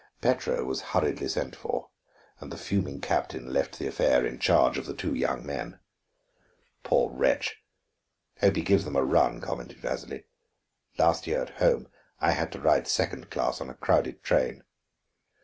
Petro 0.19 0.65
was 0.65 0.81
hurriedly 0.97 1.27
sent 1.27 1.55
for, 1.55 1.91
and 2.39 2.51
the 2.51 2.57
fuming 2.57 3.01
captain 3.01 3.53
left 3.53 3.77
the 3.77 3.85
affair 3.85 4.25
in 4.25 4.39
charge 4.39 4.79
of 4.79 4.87
the 4.87 4.95
two 4.95 5.13
young 5.13 5.45
men. 5.45 5.79
"Poor 6.81 7.11
wretch; 7.13 7.57
hope 8.39 8.55
he 8.55 8.63
gives 8.63 8.83
them 8.83 8.95
a 8.95 9.03
run," 9.05 9.39
commented 9.39 9.77
Vasili. 9.77 10.25
"Last 10.97 11.27
year, 11.27 11.43
at 11.43 11.49
home, 11.61 11.87
I 12.19 12.31
had 12.31 12.51
to 12.53 12.59
ride 12.59 12.87
second 12.87 13.29
class 13.29 13.61
on 13.61 13.69
a 13.69 13.75
crowded 13.75 14.23
train. 14.23 14.63